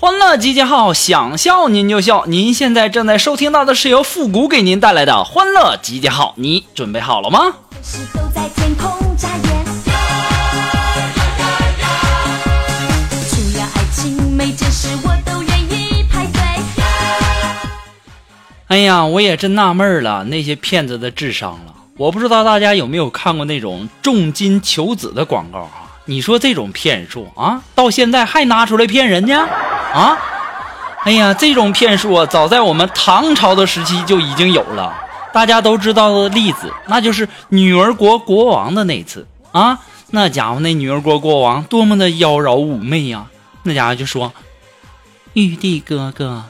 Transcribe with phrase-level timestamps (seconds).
[0.00, 2.24] 欢乐集结号，想笑您就笑。
[2.26, 7.52] 您现在正在收听到的是由复古给您带来的欢乐集结号，你准备好了吗？
[18.68, 21.74] 哎呀，我也真纳闷了，那些骗子的智商了。
[21.96, 25.87] 我不知道大家有没有看过那种重金求子的广告啊？
[26.10, 29.46] 你说这种骗术啊，到现在还拿出来骗人家
[29.92, 30.16] 啊？
[31.04, 34.94] 哎呀，这种骗术啊，早在我们唐朝的时期就已经有了。
[35.34, 39.78] 大家都知道的例子，那就是女儿国国王的那次啊。
[40.10, 43.26] 那家伙，那女儿国国王多么的妖娆妩媚呀！
[43.64, 44.32] 那家伙就说
[45.34, 46.44] ：“玉帝哥哥，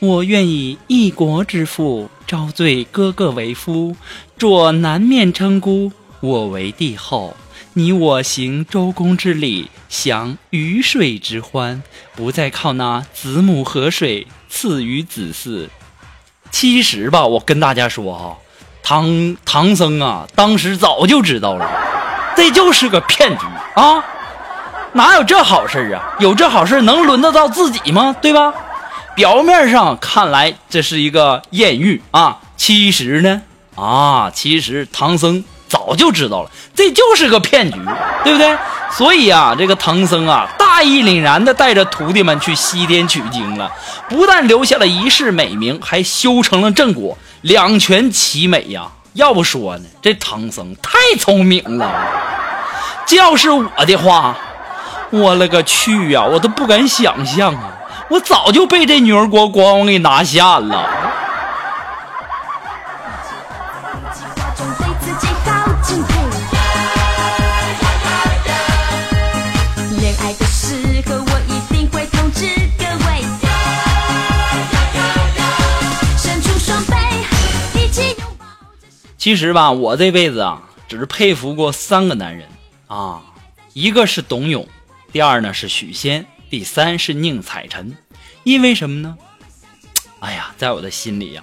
[0.00, 3.94] 我愿以一国之父招赘哥哥为夫，
[4.36, 7.36] 做南面称孤，我为帝后。
[7.76, 11.82] 你我行周公之礼，享鱼水之欢，
[12.14, 15.66] 不再靠那子母河水赐予子嗣。
[16.52, 18.38] 其实吧，我跟大家说哈、
[18.84, 21.68] 唐唐僧啊，当时早就知道了，
[22.36, 23.44] 这就是个骗局
[23.74, 24.04] 啊！
[24.92, 26.14] 哪有这好事儿啊？
[26.20, 28.14] 有这好事儿能轮得到自己吗？
[28.22, 28.54] 对吧？
[29.16, 33.42] 表面上看来这是一个艳遇啊，其实呢，
[33.74, 35.44] 啊，其实唐僧
[35.74, 37.80] 早就知道了，这就是个骗局，
[38.22, 38.56] 对不对？
[38.92, 43.68] 所以啊，这个唐僧啊，大义凛然的带着徒弟们去西天取经了，
[44.08, 48.82] 不但留下了一世美名，还修成了正果，两全其美呀。
[49.14, 51.90] 要不说呢，这唐僧太聪明了。
[53.06, 54.36] 这要是我的话，
[55.10, 57.74] 我勒个去呀，我都不敢想象啊！
[58.10, 60.88] 我早就被这女儿国国王给拿下了。
[79.24, 82.46] 其实吧，我这辈子啊，只是佩服过三个男人
[82.88, 83.22] 啊，
[83.72, 84.68] 一个是董永，
[85.12, 87.96] 第二呢是许仙，第三是宁采臣。
[88.42, 89.16] 因为什么呢？
[90.20, 91.42] 哎呀，在我的心里呀、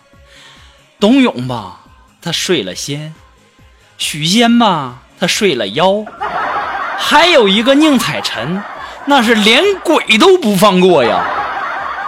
[0.99, 1.79] 董永吧，
[2.21, 3.15] 他睡了仙；
[3.97, 6.05] 许仙吧，他睡了妖；
[6.99, 8.61] 还有一个宁采臣，
[9.05, 11.25] 那是连鬼都不放过呀。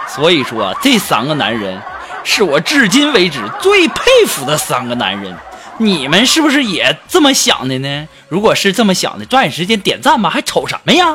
[0.06, 1.82] 所以说，这三个男人
[2.22, 5.36] 是我至今为止最佩服的三个男人。
[5.78, 8.08] 你们是不是也这么想的呢？
[8.28, 11.06] 如果是这么想的，抓紧时间点赞吧，还瞅什么呀？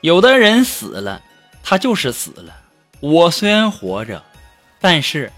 [0.00, 1.20] 有的人死了，
[1.62, 2.54] 他就是死了。
[3.00, 4.22] 我虽然活着，
[4.80, 5.32] 但是，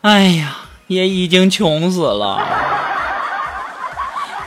[0.00, 0.56] 哎呀，
[0.88, 2.44] 也已经穷死了。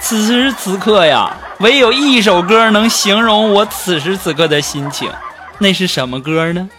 [0.01, 5.11] 此时此刻呀，唯有一首歌能形容我此时此刻的心情，
[5.59, 6.69] 那是什么歌呢？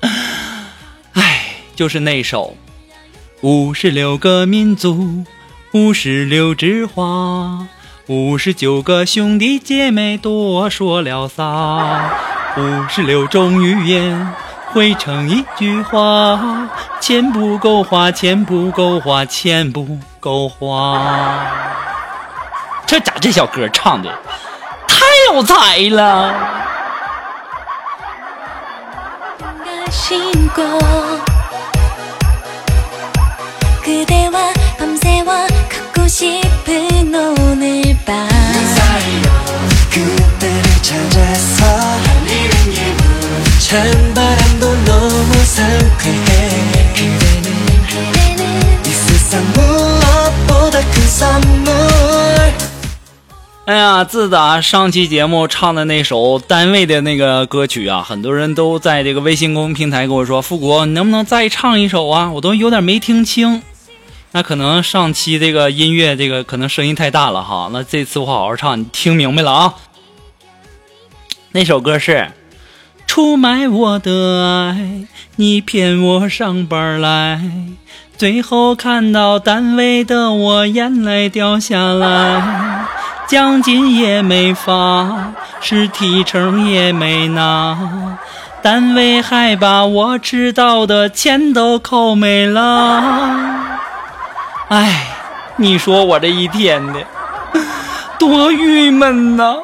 [1.12, 2.56] 唉，就是那首
[3.46, 5.24] 《五十六个民族，
[5.72, 7.02] 五十六枝花》。
[8.07, 12.09] 五十九个兄弟姐妹多说了仨，
[12.57, 14.33] 五十六种语言
[14.67, 16.69] 汇成一句话，
[16.99, 21.47] 钱不够花，钱不够花，钱不够花。
[22.85, 24.11] 这咋这小歌唱的
[24.87, 26.33] 太有才了？
[29.91, 30.61] 신고
[33.83, 35.47] 그대와 밤새워
[35.93, 37.82] 걷고 싶은 오늘
[40.83, 41.99] 찾아서
[43.59, 47.47] 찬바람도 너무 상쾌해 그대는
[47.87, 51.69] 그대는 이 세상 무엇보다 큰 선물
[53.65, 63.61] 哎呀，自打上期节目唱的那首单位的那个歌曲啊，很多人都在这个微信公众平台跟我说：“富国，你能不能再唱一首啊？”我都有点没听清。
[64.31, 67.69] 那可能上期这个音乐这个可能声音太大了哈。
[67.71, 69.75] 那这次我好好唱，你听明白了啊？
[71.56, 72.32] 那首歌是。
[73.06, 75.06] 出卖我的爱，
[75.36, 77.40] 你骗我上班来，
[78.16, 82.84] 最后看到单位的我眼泪掉下来，
[83.28, 88.18] 奖金也没发，是提成也没拿，
[88.60, 93.80] 单位还把我迟到的钱都扣没了。
[94.70, 95.06] 哎，
[95.54, 96.94] 你说我这一天的
[98.18, 99.54] 多郁闷呐！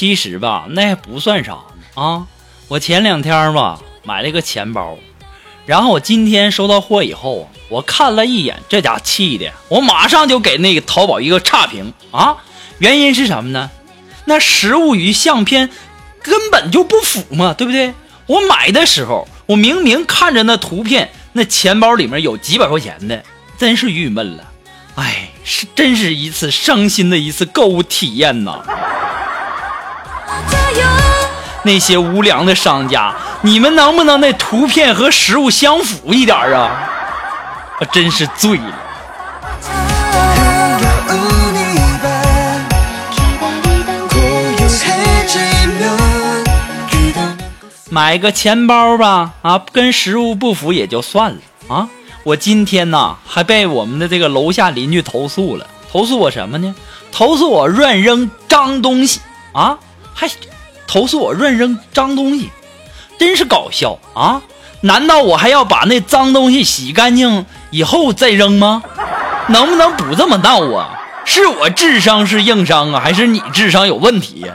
[0.00, 2.26] 其实吧，那还不算啥呢啊！
[2.68, 4.96] 我前两天吧买了个钱包，
[5.66, 12.38] 然后我今天收到货以后，我看了一眼，这家气的，我马上就给那个淘宝一个差评啊！
[12.78, 13.70] 原因是什么呢？
[14.24, 15.68] 那实物与相片
[16.22, 17.92] 根本就不符嘛，对不对？
[18.24, 23.22] 我买的时候，我明明看着那图片，那钱包里面有几百块钱的，
[23.58, 24.50] 真是郁闷了。
[24.94, 28.64] 哎，是真是一次伤心的一次购物体验呐！
[31.62, 36.88] 那些无良的商家，你们能不能那图片和实物相符一点啊？
[37.78, 38.74] 我真是醉了。
[47.90, 51.38] 买个钱包吧，啊，跟实物不符也就算了
[51.68, 51.88] 啊。
[52.22, 56.74] 我今天呐还被我们的这个楼下邻居投诉了，投诉我什么呢？
[57.12, 59.20] 投诉我乱扔脏东西
[59.52, 59.76] 啊，
[60.14, 60.26] 还。
[60.90, 62.50] 投诉我乱扔脏东西，
[63.16, 64.42] 真是搞笑啊！
[64.80, 68.82] 难道我还要把那脏东西洗干净以后再扔吗？
[69.46, 70.98] 能不能不这么闹啊？
[71.24, 74.54] 是我智商是硬伤啊，还是你智商有问题呀？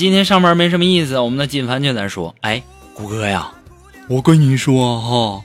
[0.00, 2.62] 今天上班没什么意思，我们的金凡就在说：“哎，
[2.94, 3.50] 谷哥呀，
[4.08, 5.44] 我跟你说哈，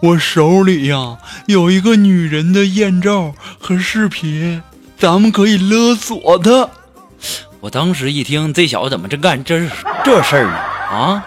[0.00, 1.16] 我手里呀
[1.46, 4.62] 有一个女人的艳照和视频，
[4.96, 6.68] 咱们可以勒索她。”
[7.58, 9.68] 我当时一听，这小子怎么这干这
[10.04, 10.56] 这事儿呢？
[10.88, 11.24] 啊！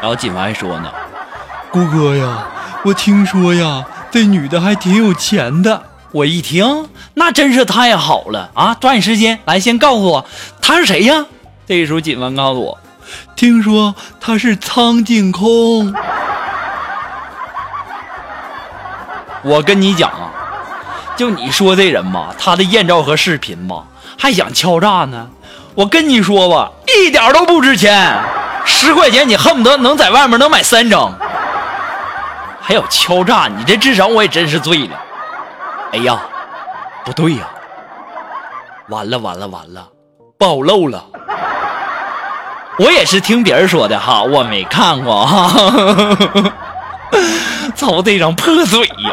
[0.00, 0.90] 然后金凡还说呢
[1.70, 2.48] ：“谷哥呀，
[2.82, 5.82] 我听说呀，这女的还挺有钱的。”
[6.12, 8.74] 我一听，那真是太好了啊！
[8.80, 10.26] 抓紧时间来，先告诉我
[10.62, 11.26] 她是谁呀？
[11.70, 12.76] 这时候，锦凡告诉我，
[13.36, 15.94] 听说他是苍井空。
[19.44, 20.34] 我跟你讲啊，
[21.16, 23.84] 就你说这人吧，他的艳照和视频吧，
[24.18, 25.30] 还想敲诈呢。
[25.76, 28.20] 我跟你说吧，一点都不值钱，
[28.64, 31.16] 十块钱你恨不得能在外面能买三张。
[32.60, 35.00] 还有敲诈，你这智商我也真是醉了。
[35.92, 36.20] 哎呀，
[37.04, 37.48] 不对呀，
[38.88, 39.86] 完了完了完了，
[40.36, 41.04] 暴露了。
[42.78, 46.16] 我也是听别人说的哈，我没看过哈。
[47.74, 49.12] 操这张破嘴呀！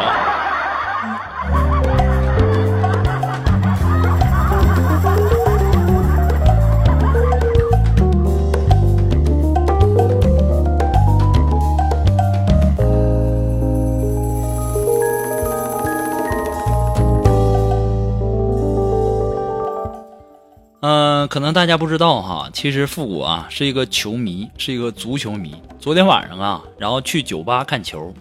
[21.18, 25.52] 嗯，可能大家不知道哈，其实复古啊是一个球迷，是一个足球迷。
[25.80, 28.14] 昨天晚上啊，然后去酒吧看球，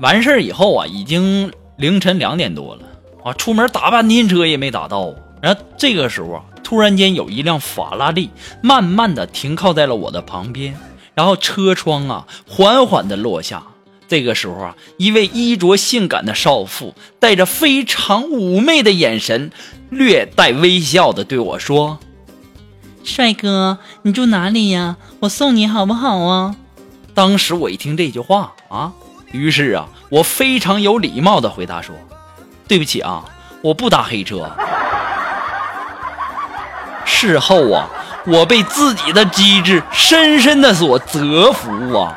[0.00, 2.82] 完事儿以后啊，已经凌晨两点多了
[3.22, 5.14] 啊，出门打半天车也没打到。
[5.40, 8.30] 然后这个时候啊，突然间有一辆法拉利
[8.60, 10.76] 慢慢的停靠在了我的旁边，
[11.14, 13.62] 然后车窗啊缓缓的落下。
[14.08, 19.52] 这个时候啊，一位衣着性感的少妇带着非常妩媚的眼神，
[19.90, 21.98] 略带微笑的对我说
[23.06, 24.96] ：“帅哥，你住哪里呀？
[25.20, 26.56] 我送你好不好啊？”
[27.14, 28.92] 当时我一听这句话啊，
[29.30, 31.94] 于是啊，我非常有礼貌的回答说
[32.66, 33.24] ：“对不起啊，
[33.62, 34.50] 我不打黑车。”
[37.06, 37.86] 事后啊，
[38.26, 42.12] 我被自己的机智深深的所折服啊！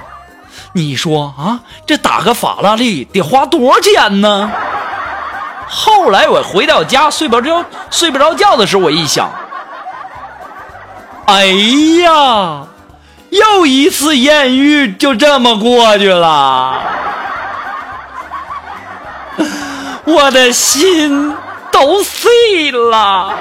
[0.74, 4.51] 你说啊，这打个法拉利得花多少钱呢？
[5.67, 9.29] 后来我回到家睡不着睡不着觉的时候，我一想，
[11.31, 11.45] 哎
[12.01, 12.63] 呀，
[13.29, 16.81] 又一次艳遇就这么过去了，
[20.05, 21.36] 我的心
[21.71, 23.31] 都碎了。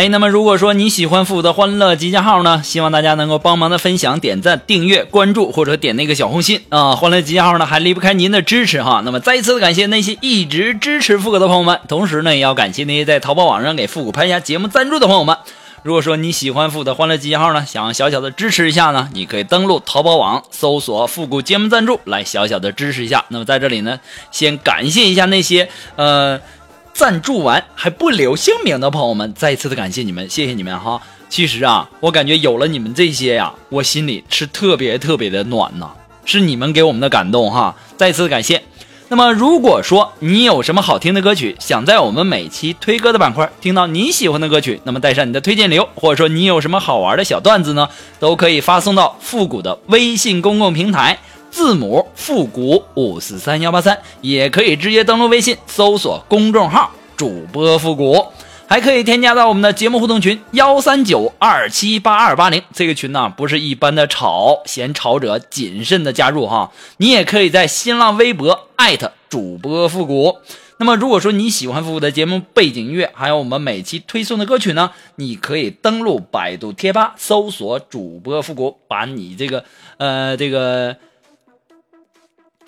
[0.00, 6.96] 哎，那么如果说你喜欢复古的欢乐集结号呢，希望大家能够帮忙的分享、点赞、订阅、关注或者点那个小红心啊！
[6.96, 9.02] 欢乐集结号呢还离不开您的支持哈。
[9.04, 15.36] 那么再一次的感谢那些一直支持复古的朋友们，同时呢也要感谢那些在淘宝网上给复古拍下节目赞助的朋友们。
[15.82, 23.26] 如果说你喜欢复古的欢乐集结号呢，想小小的支持一下呢，你可以登录淘宝网搜索“复古节目赞助”来小小的支持一下。
[23.28, 26.40] 那么在这里呢，先感谢一下那些呃。
[26.92, 31.00] 赞助完还不留姓名的朋友们，再一次的感谢你们，谢谢你们哈。
[31.28, 35.90] 其实啊，我感觉有了你们这些呀，我心里是特别特别的暖呐，
[36.24, 37.74] 是你们给我们的感动哈。
[37.96, 38.62] 再次感谢。
[39.08, 47.88] 那么如果说你有什么好听的歌曲，想在我们每期推歌的板块听到你喜欢的歌曲，那么带上你的推荐流，或者说你有什么好玩的小段子呢，
[48.20, 51.18] 都可以发送到复古的微信公共平台。
[51.50, 58.24] 字母复古五四三幺八三，也可以直接登录微信搜索公众号主播复古，
[58.66, 62.62] 还可以添加到我们的节目互动群幺三九二七八二八零。
[62.72, 66.70] 这个群呢不是一般的吵，嫌吵者谨慎的加入哈。
[66.98, 70.38] 你也可以在新浪微博艾特主播复古。
[70.78, 79.64] 那么如果说你喜欢复古的节目背景音乐，还有我们每期推送的歌曲呢，你可以登录百度贴吧搜索主播复古，把你这个
[79.98, 80.96] 呃这个。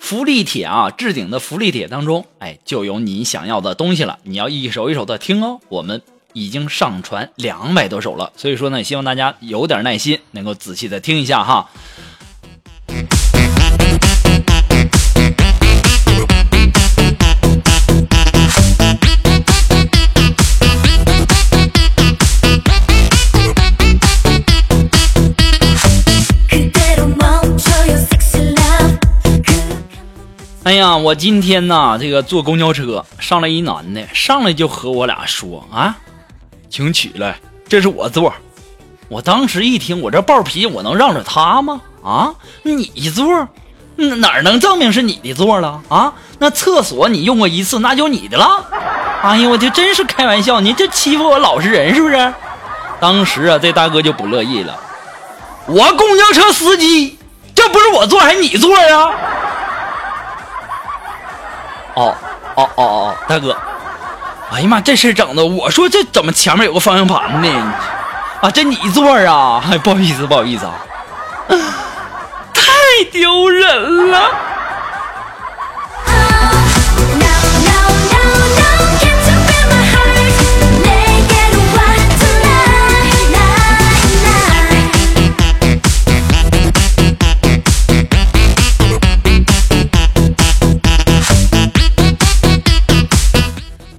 [0.03, 4.19] 福利帖啊，置顶的福利帖当中，哎，就有你想要的东西了。
[4.23, 5.61] 你要一首一首的听哦。
[5.69, 6.01] 我们
[6.33, 11.69] 已经上传两百多首了，所以说呢，希望大家有点耐心，能够仔细的听一下哈。
[30.63, 35.97] 哎呀，我今天呐，这个坐公交车上来一男的，上来就和我俩说啊，
[36.69, 38.33] 请起来，这是我座。
[39.09, 41.81] 我当时一听，我这暴脾气，我能让着他吗？
[42.01, 43.45] 啊，你座，
[43.97, 45.81] 哪能证明是你的座了？
[45.89, 48.65] 啊，那厕所你用过一次，那就你的了。
[49.21, 52.33] 哎呀，我就真是开玩笑，你这欺负我老实人是不是？
[53.01, 54.79] 当时啊，这大哥就不乐意了，
[55.67, 57.17] 我公交车司机，
[57.53, 58.97] 这不是我座还是你座呀？
[58.97, 59.13] 哦
[62.55, 63.55] 哦哦哦，大哥，
[64.51, 67.49] 哎呀妈，这事整的，我说这怎么前面有个方向盘呢？
[68.41, 69.63] 啊，这你座啊？
[69.71, 70.73] 哎，不好意思，不好意思啊，
[72.53, 72.63] 太
[73.11, 74.29] 丢人了。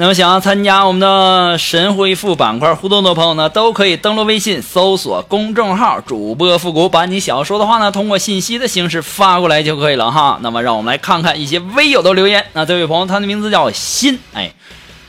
[0.00, 10.38] 那么想要参加我们的神回复板块互动的朋友呢，都可以登录微信搜索公众号主播复古，把你想要说的话呢，通过信息的形式发过来就可以了哈。
[10.40, 12.46] 那么让我们来看看一些微友的留言。
[12.52, 14.52] 那这位朋友他的名字叫心，哎，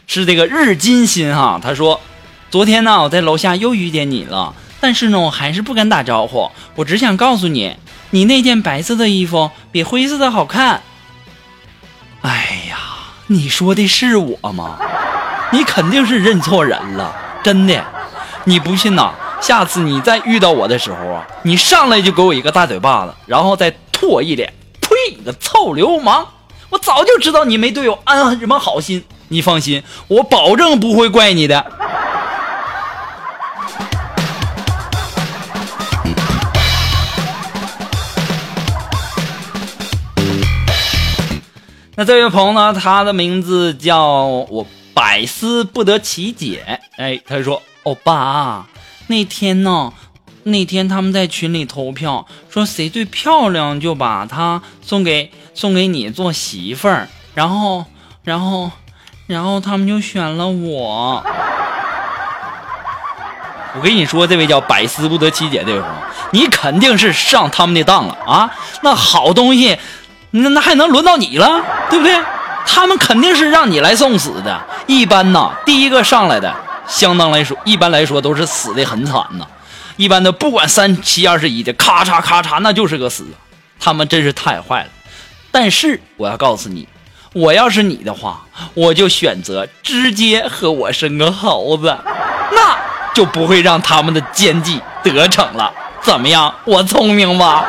[0.07, 1.59] 是这个日金心哈。
[1.61, 2.01] 他说，
[2.49, 7.75] 昨天呢我在楼下又遇见你了，但是呢我还是不敢打招呼，我只想告诉你，
[8.09, 10.81] 你那件白色的衣服比灰色的好看。
[12.23, 12.88] 哎呀。
[13.31, 14.79] 你说的是我吗？
[15.51, 17.79] 你肯定是认错人了，真的。
[18.45, 19.11] 你不信呐？
[19.39, 24.51] 下次你再遇到我的时候啊，你上来就给我一个大嘴巴子，然后再吐我一脸。
[24.81, 25.15] 呸！
[25.15, 26.25] 你个臭流氓！
[26.71, 29.05] 我早就知道你没对我安什么好心。
[29.27, 31.63] 你放心，我保证不会怪你的。
[41.99, 46.79] 那这位朋友呢，他的名字叫我百思不得其解。
[46.95, 48.65] 哎，他说：“欧巴，
[49.07, 49.91] 那天呢，
[50.43, 57.83] 那天他们在群里投票，说谁最漂亮就把她送给送给你做媳妇儿，然后，
[58.23, 58.71] 然后，
[59.27, 61.21] 然后他们就选了我。
[63.75, 65.95] 我跟你说，这位叫百思不得其解这位朋友，
[66.31, 68.49] 你肯定是上他们的当了啊！
[68.83, 69.77] 那好东西，
[70.31, 72.19] 那那还能轮到你了，对不对？
[72.65, 74.61] 他们肯定是让你来送死的。
[74.85, 76.53] 一般呢，第一个上来的，
[76.87, 79.47] 相当来说，一般来说都是死的很惨呐。
[79.95, 83.25] 一般的，不管三七二十一的，咔嚓咔嚓，那就是个死。
[83.79, 84.89] 他们真是太坏了。
[85.51, 86.87] 但是我要告诉你，
[87.33, 88.41] 我要是你的话，
[88.75, 91.97] 我就选择直接和我生个猴子，
[92.51, 92.77] 那
[93.15, 95.73] 就不会让他们的奸计得逞了。
[96.01, 96.53] 怎么样？
[96.65, 97.65] 我聪明吧？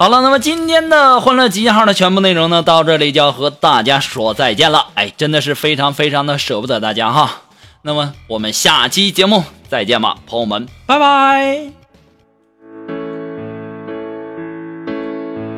[0.00, 4.86] 好了，那么今天的欢乐集结号的全部内容呢，到这里就要和大家说再见了。
[4.94, 7.42] 哎，真的是非常非常的舍不得大家哈。
[7.82, 11.70] 那么我们下期节目再见吧，朋友们，拜拜。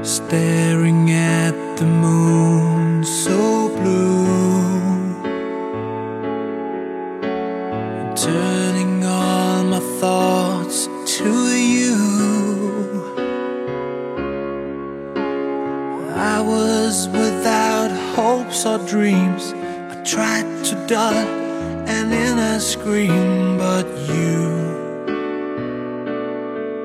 [0.03, 5.15] Staring at the moon so blue
[8.17, 11.62] Turning all my thoughts to you
[16.43, 19.53] was without hopes or dreams.
[19.91, 21.15] I tried to dull
[21.89, 24.43] an inner scream But you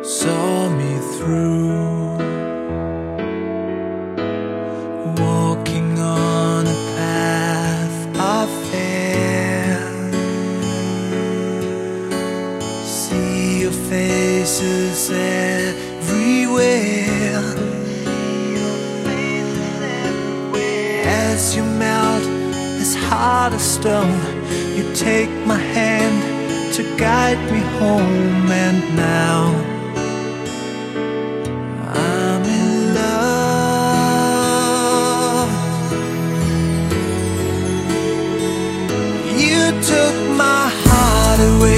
[0.03, 1.96] saw me through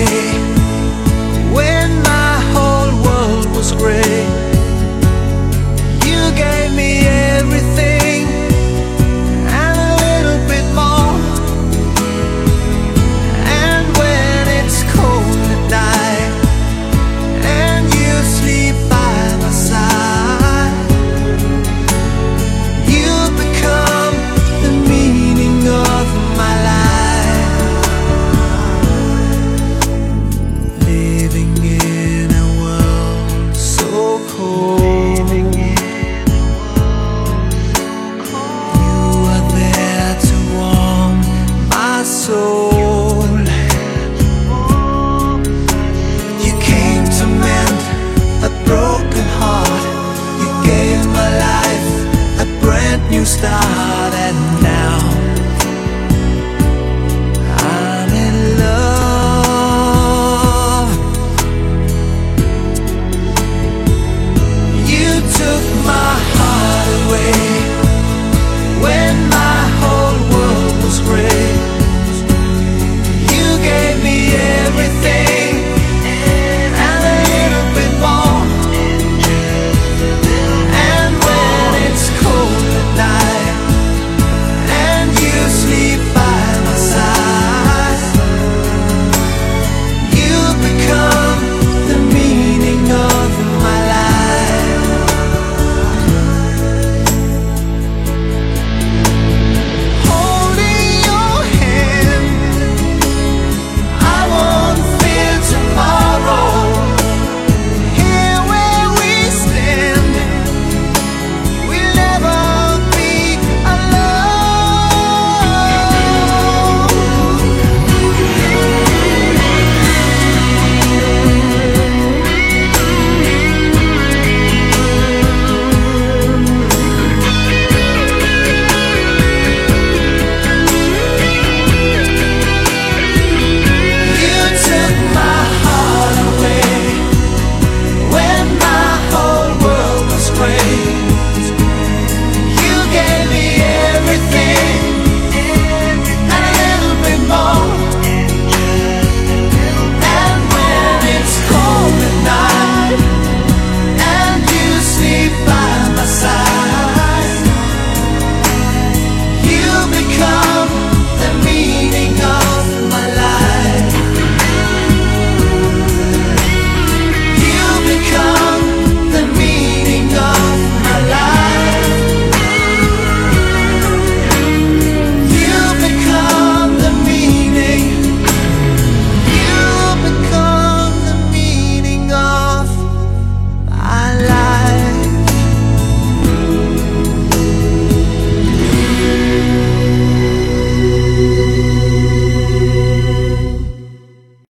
[0.10, 0.49] day.